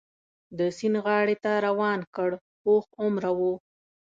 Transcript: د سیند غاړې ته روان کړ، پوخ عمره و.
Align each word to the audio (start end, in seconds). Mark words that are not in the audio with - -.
د 0.57 0.59
سیند 0.77 0.95
غاړې 1.05 1.35
ته 1.43 1.51
روان 1.67 1.99
کړ، 2.15 2.29
پوخ 2.61 2.85
عمره 3.05 3.31
و. 3.37 3.39